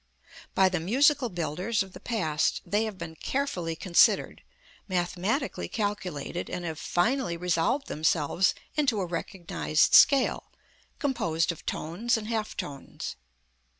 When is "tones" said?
11.67-12.17, 12.57-13.15